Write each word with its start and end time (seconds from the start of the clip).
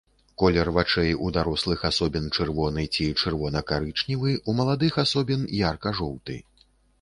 Колер 0.43 0.69
вачэй 0.75 1.11
у 1.25 1.27
дарослых 1.35 1.83
асобін 1.89 2.25
чырвоны 2.37 2.85
ці 2.95 3.05
чырвона-карычневы, 3.21 4.33
у 4.49 4.57
маладых 4.63 4.99
асобін 5.05 5.47
ярка-жоўты. 5.61 6.41